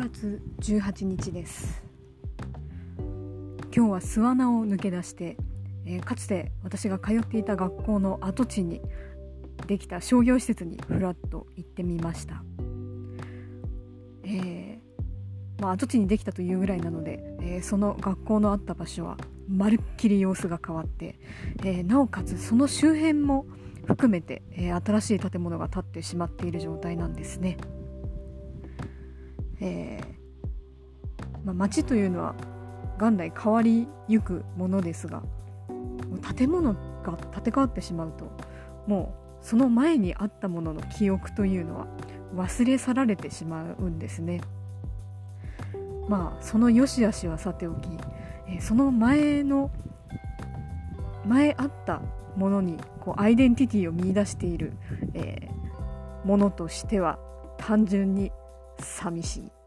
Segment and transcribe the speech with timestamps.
[0.00, 1.82] 月18日です
[3.76, 5.36] 今日は巣穴を抜け出して、
[5.84, 8.80] えー、かつて私が通っていた学校の跡地に
[9.66, 12.42] できた商業施設にふらっと行ってみました
[14.24, 21.18] えー、まあ、跡地にできたというぐらいなので、えー、その学校のあった場所はまるっきり様子が変わって、
[21.64, 23.46] えなおかつその周辺も
[23.84, 27.56] 含めて、え新しい建物が建ってしまっている状態なんですね。
[29.60, 32.34] えー、まあ、街というのは
[32.98, 35.22] 元来変わりゆくものですが
[36.36, 38.30] 建物が建て替わってしまうと
[38.86, 41.86] もうその前にあったものの記憶というのは
[42.34, 44.40] 忘れ去られてしまうんですね。
[46.08, 47.88] まあその良し悪しはさておき、
[48.48, 49.70] えー、その前の
[51.26, 52.02] 前あった
[52.36, 54.72] ものにこうアイデンティティを見いだしている、
[55.14, 57.18] えー、ものとしては
[57.58, 58.32] 単純に
[58.80, 59.59] 寂しい。